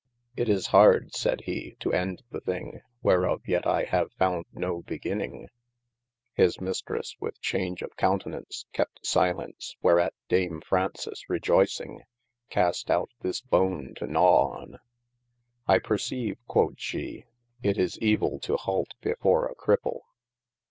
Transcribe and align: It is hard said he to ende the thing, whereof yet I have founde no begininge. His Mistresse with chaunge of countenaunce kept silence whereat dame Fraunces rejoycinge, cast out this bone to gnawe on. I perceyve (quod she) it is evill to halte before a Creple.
It 0.35 0.49
is 0.49 0.65
hard 0.65 1.13
said 1.13 1.41
he 1.41 1.75
to 1.79 1.93
ende 1.93 2.23
the 2.31 2.41
thing, 2.41 2.81
whereof 3.03 3.43
yet 3.47 3.67
I 3.67 3.83
have 3.83 4.11
founde 4.13 4.47
no 4.51 4.81
begininge. 4.81 5.49
His 6.33 6.57
Mistresse 6.59 7.15
with 7.19 7.39
chaunge 7.39 7.83
of 7.83 7.95
countenaunce 7.97 8.65
kept 8.73 9.05
silence 9.05 9.75
whereat 9.83 10.15
dame 10.27 10.59
Fraunces 10.61 11.23
rejoycinge, 11.29 12.01
cast 12.49 12.89
out 12.89 13.11
this 13.21 13.41
bone 13.41 13.93
to 13.97 14.07
gnawe 14.07 14.49
on. 14.55 14.79
I 15.67 15.77
perceyve 15.77 16.39
(quod 16.47 16.79
she) 16.79 17.25
it 17.61 17.77
is 17.77 17.99
evill 18.01 18.39
to 18.39 18.55
halte 18.57 18.95
before 19.01 19.45
a 19.45 19.53
Creple. 19.53 19.99